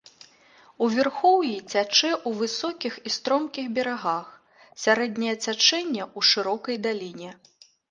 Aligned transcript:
У 0.85 0.85
вярхоўі 0.93 1.51
цячэ 1.71 2.09
ў 2.11 2.29
высокіх 2.39 2.93
і 3.11 3.13
стромкіх 3.17 3.69
берагах, 3.77 4.33
сярэдняе 4.87 5.35
цячэнне 5.45 6.03
ў 6.17 6.33
шырокай 6.33 6.83
даліне. 6.91 7.29